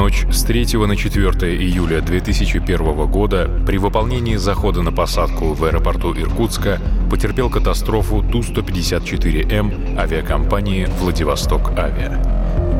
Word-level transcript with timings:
Ночь 0.00 0.24
с 0.30 0.44
3 0.44 0.78
на 0.86 0.96
4 0.96 1.56
июля 1.56 2.00
2001 2.00 3.10
года 3.10 3.50
при 3.66 3.76
выполнении 3.76 4.36
захода 4.36 4.80
на 4.80 4.92
посадку 4.92 5.52
в 5.52 5.62
аэропорту 5.62 6.14
Иркутска 6.14 6.80
потерпел 7.10 7.50
катастрофу 7.50 8.22
Ту-154М 8.22 9.98
авиакомпании 9.98 10.86
«Владивосток 11.00 11.78
Авиа». 11.78 12.18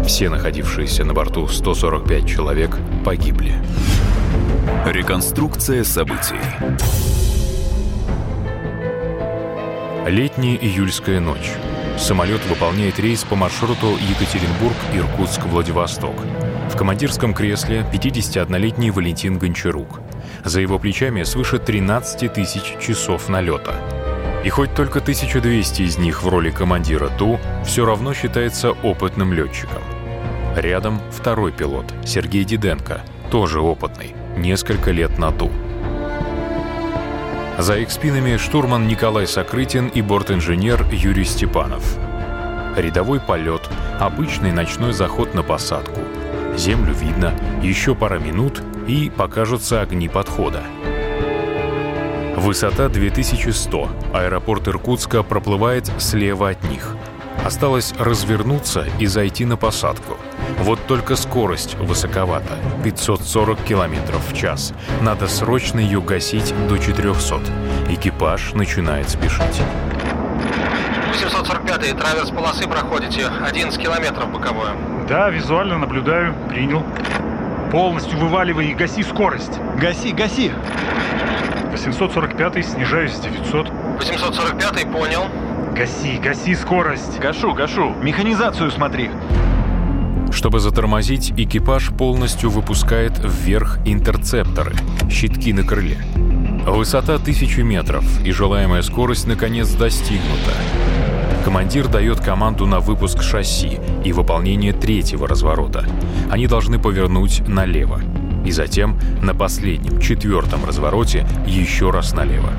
Все 0.02 0.30
находившиеся 0.30 1.04
на 1.04 1.12
борту 1.12 1.46
145 1.46 2.26
человек 2.26 2.78
погибли. 3.04 3.52
Реконструкция 4.86 5.84
событий. 5.84 6.40
Летняя 10.06 10.56
июльская 10.56 11.20
ночь. 11.20 11.52
Самолет 11.98 12.40
выполняет 12.48 12.98
рейс 12.98 13.24
по 13.24 13.36
маршруту 13.36 13.98
Екатеринбург-Иркутск-Владивосток. 14.08 16.14
В 16.70 16.76
командирском 16.76 17.34
кресле 17.34 17.84
51-летний 17.92 18.92
Валентин 18.92 19.38
Гончарук. 19.38 20.00
За 20.44 20.60
его 20.60 20.78
плечами 20.78 21.24
свыше 21.24 21.58
13 21.58 22.32
тысяч 22.32 22.76
часов 22.80 23.28
налета. 23.28 23.74
И 24.44 24.50
хоть 24.50 24.72
только 24.74 25.00
1200 25.00 25.82
из 25.82 25.98
них 25.98 26.22
в 26.22 26.28
роли 26.28 26.50
командира 26.50 27.08
Ту, 27.18 27.40
все 27.66 27.84
равно 27.84 28.14
считается 28.14 28.70
опытным 28.70 29.32
летчиком. 29.32 29.82
Рядом 30.56 31.00
второй 31.10 31.50
пилот, 31.50 31.92
Сергей 32.04 32.44
Диденко, 32.44 33.02
тоже 33.32 33.60
опытный, 33.60 34.14
несколько 34.36 34.92
лет 34.92 35.18
на 35.18 35.32
Ту. 35.32 35.50
За 37.58 37.76
их 37.78 37.90
спинами 37.90 38.36
штурман 38.36 38.86
Николай 38.86 39.26
Сокрытин 39.26 39.88
и 39.88 40.02
бортинженер 40.02 40.86
Юрий 40.92 41.24
Степанов. 41.24 41.98
Рядовой 42.76 43.18
полет, 43.18 43.68
обычный 43.98 44.52
ночной 44.52 44.92
заход 44.92 45.34
на 45.34 45.42
посадку– 45.42 46.00
Землю 46.56 46.92
видно, 46.92 47.32
еще 47.62 47.94
пара 47.94 48.18
минут 48.18 48.62
и 48.86 49.10
покажутся 49.10 49.80
огни 49.80 50.08
подхода. 50.08 50.62
Высота 52.36 52.88
2100. 52.88 53.88
Аэропорт 54.14 54.66
Иркутска 54.68 55.22
проплывает 55.22 55.90
слева 55.98 56.50
от 56.50 56.62
них. 56.64 56.96
Осталось 57.44 57.94
развернуться 57.98 58.86
и 58.98 59.06
зайти 59.06 59.44
на 59.44 59.56
посадку. 59.56 60.16
Вот 60.58 60.78
только 60.86 61.16
скорость 61.16 61.74
высоковата— 61.76 62.58
540 62.84 63.62
км 63.62 64.18
в 64.28 64.34
час. 64.34 64.74
Надо 65.00 65.28
срочно 65.28 65.80
ее 65.80 66.00
гасить 66.00 66.54
до 66.68 66.78
400. 66.78 67.40
Экипаж 67.88 68.52
начинает 68.54 69.08
спешить. 69.08 69.62
745-й, 71.14 71.92
траверс 71.94 72.30
полосы 72.30 72.66
проходите, 72.66 73.26
11 73.26 73.80
километров 73.80 74.30
боковое. 74.30 74.74
Да, 75.10 75.28
визуально 75.28 75.76
наблюдаю, 75.76 76.36
принял. 76.48 76.84
Полностью 77.72 78.16
вываливай 78.16 78.68
и 78.68 78.74
гаси 78.74 79.02
скорость. 79.02 79.58
Гаси, 79.76 80.12
гаси. 80.12 80.52
845 81.72 82.64
снижаюсь 82.64 83.14
с 83.14 83.18
900. 83.18 83.70
845 83.98 84.92
понял. 84.92 85.24
Гаси, 85.74 86.16
гаси 86.22 86.54
скорость. 86.54 87.18
Гашу, 87.18 87.54
гашу. 87.54 87.90
Механизацию 88.00 88.70
смотри. 88.70 89.10
Чтобы 90.30 90.60
затормозить, 90.60 91.32
экипаж 91.36 91.88
полностью 91.88 92.48
выпускает 92.48 93.18
вверх 93.18 93.78
интерцепторы, 93.84 94.76
щитки 95.10 95.52
на 95.52 95.64
крыле. 95.64 95.98
Высота 96.64 97.16
1000 97.16 97.64
метров, 97.64 98.04
и 98.24 98.30
желаемая 98.30 98.82
скорость 98.82 99.26
наконец 99.26 99.70
достигнута. 99.70 100.52
Командир 101.44 101.88
дает 101.88 102.20
команду 102.20 102.66
на 102.66 102.80
выпуск 102.80 103.22
шасси 103.22 103.80
и 104.04 104.12
выполнение 104.12 104.72
третьего 104.72 105.26
разворота. 105.26 105.86
Они 106.30 106.46
должны 106.46 106.78
повернуть 106.78 107.42
налево. 107.48 108.00
И 108.44 108.50
затем 108.50 108.98
на 109.22 109.34
последнем, 109.34 110.00
четвертом 110.00 110.64
развороте 110.64 111.26
еще 111.46 111.90
раз 111.90 112.12
налево. 112.12 112.50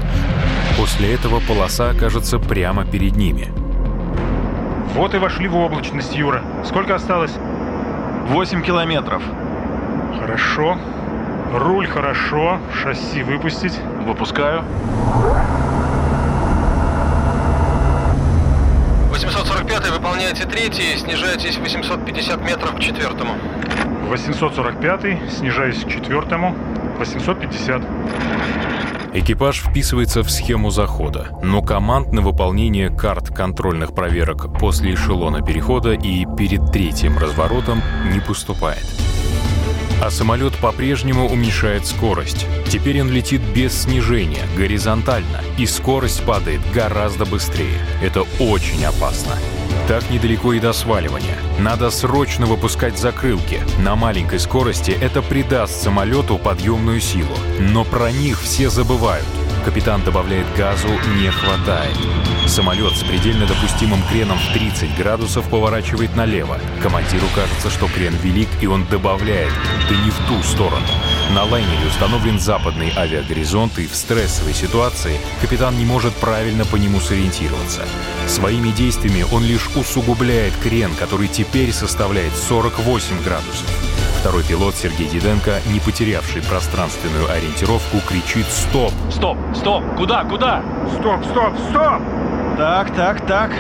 После 0.78 1.14
этого 1.14 1.40
полоса 1.48 1.92
окажется 1.92 2.40
прямо 2.40 2.86
перед 2.86 3.16
ними. 3.16 3.50
Вот 4.96 5.14
и 5.14 5.18
вошли 5.18 5.48
в 5.48 5.56
облачность, 5.56 6.16
Юра. 6.16 6.42
Сколько 6.66 6.96
осталось? 6.96 7.34
8 8.30 8.62
километров. 8.62 9.22
Хорошо. 10.20 10.78
Руль 11.54 11.88
хорошо. 11.88 12.60
Шасси 12.82 13.24
выпустить. 13.24 13.78
Выпускаю. 14.06 14.64
845 19.72 20.00
выполняете 20.00 20.46
третий, 20.46 20.98
снижаетесь 20.98 21.58
850 21.58 22.42
метров 22.42 22.76
к 22.76 22.80
четвертому. 22.80 23.36
845 24.10 25.32
снижаюсь 25.32 25.86
к 25.86 25.88
четвертому. 25.88 26.54
850. 26.98 27.82
Экипаж 29.14 29.62
вписывается 29.62 30.24
в 30.24 30.30
схему 30.30 30.72
захода, 30.72 31.30
но 31.42 31.62
команд 31.62 32.12
на 32.12 32.22
выполнение 32.22 32.90
карт 32.90 33.30
контрольных 33.30 33.96
проверок 33.96 34.60
после 34.60 34.94
эшелона 34.94 35.42
перехода 35.42 35.94
и 35.94 36.26
перед 36.38 36.70
третьим 36.74 37.18
разворотом 37.18 37.82
не 38.12 38.20
поступает. 38.20 38.86
А 40.02 40.10
самолет 40.10 40.54
по-прежнему 40.58 41.30
уменьшает 41.30 41.86
скорость. 41.86 42.46
Теперь 42.68 43.02
он 43.02 43.10
летит 43.10 43.42
без 43.56 43.84
снижения, 43.84 44.44
горизонтально, 44.58 45.42
и 45.58 45.66
скорость 45.66 46.26
падает 46.26 46.60
гораздо 46.74 47.26
быстрее. 47.26 47.80
Это 48.02 48.24
очень 48.40 48.84
опасно. 48.84 49.38
Так 49.88 50.10
недалеко 50.10 50.54
и 50.54 50.60
до 50.60 50.74
сваливания. 50.74 51.38
Надо 51.60 51.90
срочно 51.92 52.46
выпускать 52.46 52.98
закрылки. 52.98 53.62
На 53.80 53.96
маленькой 53.96 54.40
скорости 54.40 54.92
это 54.92 55.22
придаст 55.22 55.82
самолету 55.82 56.38
подъемную 56.38 57.02
силу. 57.02 57.36
Но 57.60 57.84
про 57.84 58.12
них 58.12 58.42
все 58.42 58.70
забывают. 58.70 59.26
Капитан 59.64 60.04
добавляет 60.04 60.48
газу 60.58 60.88
«не 61.20 61.30
хватает». 61.30 61.96
Самолет 62.48 62.94
с 62.94 63.04
предельно 63.04 63.46
допустимым 63.46 64.02
креном 64.10 64.38
в 64.40 64.54
30 64.54 64.98
градусов 64.98 65.48
поворачивает 65.50 66.16
налево. 66.16 66.60
Командиру 66.82 67.28
кажется, 67.36 67.70
что 67.70 67.88
крен 67.88 68.16
велик, 68.24 68.50
и 68.60 68.68
он 68.68 68.86
добавляет, 68.86 69.54
да 69.88 69.96
не 69.96 70.10
в 70.10 70.18
ту 70.28 70.42
сторону. 70.42 70.86
На 71.34 71.44
лайнере 71.44 71.88
установлен 71.88 72.40
западный 72.40 72.92
авиагоризонт, 72.98 73.78
и 73.78 73.88
в 73.88 73.96
стрессовой 73.96 74.54
ситуации 74.54 75.20
капитан 75.42 75.78
не 75.78 75.86
может 75.86 76.14
правильно 76.16 76.66
по 76.66 76.78
нему 76.78 77.00
сориентироваться. 77.00 77.86
Своими 78.28 78.72
действиями 78.72 79.26
он 79.32 79.44
лишь 79.44 79.70
усугубляет 79.76 80.54
крен, 80.64 80.96
который 80.96 81.28
теперь 81.28 81.72
составляет 81.72 82.36
48 82.36 83.24
градусов. 83.24 83.91
Второй 84.22 84.44
пилот 84.44 84.76
Сергей 84.76 85.08
Диденко, 85.08 85.62
не 85.74 85.80
потерявший 85.80 86.44
пространственную 86.44 87.28
ориентировку, 87.28 87.98
кричит 88.08 88.46
«Стоп!». 88.52 88.94
Стоп, 89.10 89.36
стоп, 89.56 89.84
куда, 89.98 90.24
куда? 90.26 90.64
Стоп, 90.94 91.26
стоп, 91.26 91.58
стоп! 91.72 92.04
Так, 92.56 92.96
так, 92.96 93.26
так. 93.26 93.52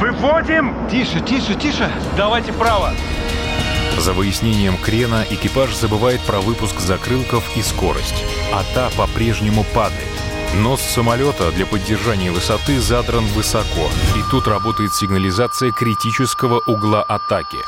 Выводим! 0.00 0.74
Тише, 0.90 1.20
тише, 1.20 1.54
тише. 1.54 1.92
Давайте 2.16 2.52
вправо. 2.52 2.94
За 3.98 4.14
выяснением 4.14 4.78
крена 4.78 5.22
экипаж 5.28 5.76
забывает 5.76 6.22
про 6.22 6.40
выпуск 6.40 6.80
закрылков 6.80 7.44
и 7.54 7.60
скорость, 7.60 8.24
а 8.54 8.64
та 8.74 8.88
по-прежнему 8.96 9.66
падает. 9.74 10.00
Нос 10.54 10.80
самолета 10.80 11.52
для 11.52 11.66
поддержания 11.66 12.32
высоты 12.32 12.80
задран 12.80 13.26
высоко, 13.26 13.90
и 14.16 14.30
тут 14.30 14.48
работает 14.48 14.94
сигнализация 14.94 15.72
критического 15.72 16.62
угла 16.64 17.02
атаки. 17.02 17.58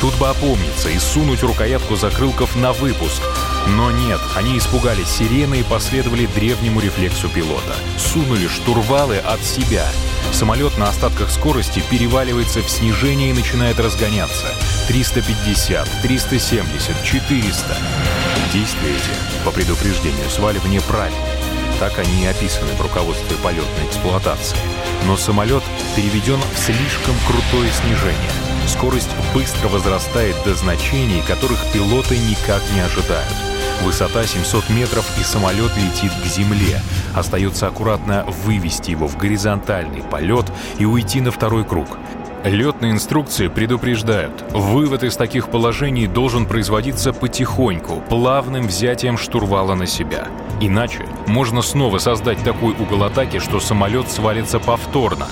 Тут 0.00 0.14
бы 0.16 0.28
опомниться 0.28 0.88
и 0.88 0.98
сунуть 0.98 1.42
рукоятку 1.42 1.94
закрылков 1.94 2.56
на 2.56 2.72
выпуск. 2.72 3.20
Но 3.68 3.90
нет, 3.90 4.20
они 4.34 4.56
испугались 4.56 5.08
сирены 5.08 5.60
и 5.60 5.62
последовали 5.62 6.24
древнему 6.24 6.80
рефлексу 6.80 7.28
пилота. 7.28 7.76
Сунули 7.98 8.48
штурвалы 8.48 9.18
от 9.18 9.44
себя. 9.44 9.86
Самолет 10.32 10.78
на 10.78 10.88
остатках 10.88 11.30
скорости 11.30 11.82
переваливается 11.90 12.62
в 12.62 12.70
снижение 12.70 13.30
и 13.30 13.34
начинает 13.34 13.78
разгоняться. 13.78 14.46
350, 14.88 15.86
370, 16.02 17.04
400. 17.04 17.76
Действия 18.54 18.90
эти, 18.90 19.44
по 19.44 19.50
предупреждению 19.50 20.30
сваливания, 20.30 20.80
правильные. 20.80 21.20
Так 21.78 21.98
они 21.98 22.24
и 22.24 22.26
описаны 22.26 22.72
в 22.72 22.80
руководстве 22.80 23.36
полетной 23.42 23.86
эксплуатации. 23.86 24.58
Но 25.06 25.18
самолет 25.18 25.62
переведен 25.94 26.40
в 26.54 26.58
слишком 26.58 27.14
крутое 27.26 27.70
снижение. 27.70 28.39
Скорость 28.66 29.10
быстро 29.34 29.68
возрастает 29.68 30.36
до 30.44 30.54
значений, 30.54 31.22
которых 31.26 31.58
пилоты 31.72 32.18
никак 32.18 32.62
не 32.74 32.80
ожидают. 32.80 33.34
Высота 33.82 34.24
700 34.24 34.68
метров 34.70 35.06
и 35.18 35.22
самолет 35.22 35.72
летит 35.76 36.12
к 36.22 36.26
земле. 36.26 36.80
Остается 37.14 37.66
аккуратно 37.66 38.24
вывести 38.44 38.90
его 38.90 39.08
в 39.08 39.16
горизонтальный 39.16 40.02
полет 40.02 40.46
и 40.78 40.84
уйти 40.84 41.20
на 41.20 41.30
второй 41.30 41.64
круг. 41.64 41.88
Летные 42.44 42.92
инструкции 42.92 43.48
предупреждают, 43.48 44.42
вывод 44.52 45.02
из 45.02 45.14
таких 45.14 45.50
положений 45.50 46.06
должен 46.06 46.46
производиться 46.46 47.12
потихоньку, 47.12 48.02
плавным 48.08 48.66
взятием 48.66 49.18
штурвала 49.18 49.74
на 49.74 49.86
себя. 49.86 50.26
Иначе 50.58 51.06
можно 51.26 51.60
снова 51.60 51.98
создать 51.98 52.42
такой 52.42 52.72
угол 52.72 53.04
атаки, 53.04 53.40
что 53.40 53.60
самолет 53.60 54.10
свалится 54.10 54.58
повторно. 54.58 55.26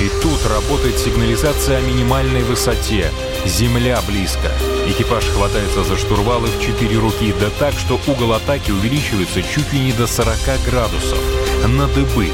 И 0.00 0.08
тут 0.22 0.46
работает 0.46 0.96
сигнализация 0.96 1.78
о 1.78 1.80
минимальной 1.80 2.44
высоте. 2.44 3.10
Земля 3.44 4.00
близко. 4.06 4.52
Экипаж 4.86 5.24
хватается 5.24 5.82
за 5.82 5.96
штурвалы 5.96 6.46
в 6.46 6.60
четыре 6.60 6.98
руки, 6.98 7.34
да 7.40 7.50
так, 7.58 7.74
что 7.74 8.00
угол 8.06 8.32
атаки 8.32 8.70
увеличивается 8.70 9.42
чуть 9.42 9.72
ли 9.72 9.80
не 9.80 9.92
до 9.92 10.06
40 10.06 10.36
градусов. 10.64 11.18
На 11.66 11.88
дыбы. 11.88 12.30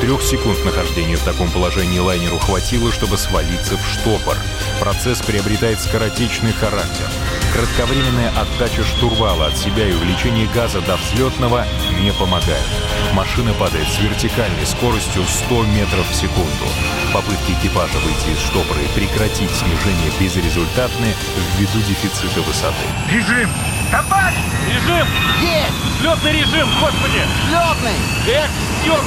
Трех 0.00 0.22
секунд 0.22 0.64
нахождения 0.64 1.16
в 1.16 1.24
таком 1.24 1.50
положении 1.50 1.98
лайнеру 1.98 2.38
хватило, 2.38 2.92
чтобы 2.92 3.18
свалиться 3.18 3.76
в 3.76 3.84
штопор. 3.84 4.36
Процесс 4.78 5.20
приобретает 5.20 5.80
скоротечный 5.80 6.52
характер. 6.52 7.10
Кратковременная 7.52 8.30
отдача 8.30 8.84
штурвала 8.84 9.46
от 9.46 9.56
себя 9.56 9.88
и 9.88 9.92
увеличение 9.92 10.46
газа 10.54 10.80
до 10.82 10.96
взлетного 10.96 11.66
не 12.00 12.12
помогают. 12.12 12.62
Машина 13.12 13.52
падает 13.54 13.88
с 13.88 13.98
вертикальной 13.98 14.66
скоростью 14.66 15.24
100 15.24 15.64
метров 15.64 16.08
в 16.08 16.14
секунду. 16.14 16.66
Попытки 17.12 17.52
экипажа 17.52 17.98
выйти 17.98 18.36
из 18.36 18.38
штопора 18.38 18.80
и 18.80 18.88
прекратить 18.94 19.50
снижение 19.50 20.12
безрезультатны 20.20 21.14
ввиду 21.56 21.80
дефицита 21.80 22.40
высоты. 22.42 22.86
Режим! 23.10 23.50
Товарищ! 23.90 24.36
Режим! 24.68 25.06
Есть! 25.42 25.98
Взлетный 25.98 26.32
режим, 26.32 26.68
господи! 26.80 27.22
Взлетный! 27.48 27.98
Эх, 28.28 28.50
ёп! 28.86 29.04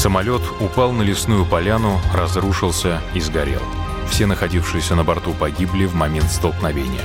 Самолет 0.00 0.40
упал 0.60 0.92
на 0.92 1.02
лесную 1.02 1.44
поляну, 1.44 2.00
разрушился 2.14 3.02
и 3.12 3.20
сгорел. 3.20 3.60
Все 4.08 4.24
находившиеся 4.24 4.94
на 4.94 5.04
борту 5.04 5.34
погибли 5.34 5.84
в 5.84 5.94
момент 5.94 6.30
столкновения. 6.30 7.04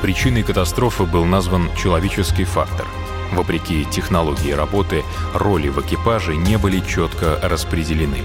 Причиной 0.00 0.44
катастрофы 0.44 1.02
был 1.02 1.24
назван 1.24 1.68
человеческий 1.74 2.44
фактор. 2.44 2.86
Вопреки 3.32 3.84
технологии 3.86 4.52
работы, 4.52 5.02
роли 5.34 5.68
в 5.68 5.80
экипаже 5.80 6.36
не 6.36 6.58
были 6.58 6.78
четко 6.78 7.40
распределены. 7.42 8.22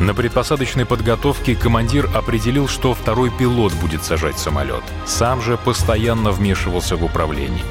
На 0.00 0.14
предпосадочной 0.14 0.86
подготовке 0.86 1.54
командир 1.56 2.08
определил, 2.14 2.68
что 2.68 2.94
второй 2.94 3.28
пилот 3.28 3.74
будет 3.74 4.02
сажать 4.02 4.38
самолет. 4.38 4.82
Сам 5.04 5.42
же 5.42 5.58
постоянно 5.58 6.30
вмешивался 6.30 6.96
в 6.96 7.04
управление. 7.04 7.64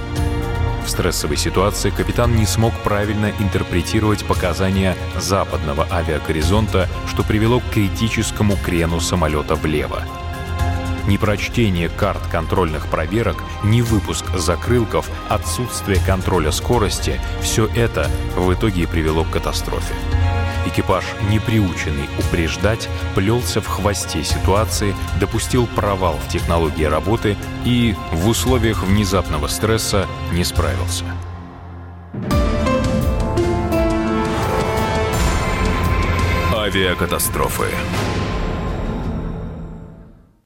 В 0.88 0.90
стрессовой 0.90 1.36
ситуации 1.36 1.90
капитан 1.90 2.38
не 2.38 2.46
смог 2.46 2.74
правильно 2.82 3.34
интерпретировать 3.40 4.26
показания 4.26 4.96
западного 5.18 5.86
авиагоризонта, 5.92 6.88
что 7.10 7.24
привело 7.24 7.60
к 7.60 7.70
критическому 7.72 8.56
крену 8.56 9.02
самолета 9.02 9.56
влево. 9.56 10.04
Непрочтение 11.06 11.90
карт 11.90 12.22
контрольных 12.32 12.88
проверок, 12.88 13.44
ни 13.66 13.82
выпуск 13.82 14.26
закрылков, 14.38 15.10
отсутствие 15.28 16.00
контроля 16.06 16.52
скорости– 16.52 17.20
все 17.42 17.68
это 17.76 18.10
в 18.38 18.54
итоге 18.54 18.84
и 18.84 18.86
привело 18.86 19.26
к 19.26 19.32
катастрофе. 19.32 19.94
Экипаж, 20.68 21.06
не 21.30 21.40
приученный 21.40 22.10
упреждать, 22.20 22.90
плелся 23.16 23.62
в 23.62 23.68
хвосте 23.68 24.22
ситуации, 24.26 24.94
допустил 25.18 25.66
провал 25.66 26.18
в 26.18 26.28
технологии 26.30 26.84
работы 26.84 27.38
и 27.64 27.96
в 28.12 28.28
условиях 28.28 28.84
внезапного 28.84 29.48
стресса 29.48 30.08
не 30.34 30.44
справился. 30.44 31.06
Авиакатастрофы. 36.54 37.68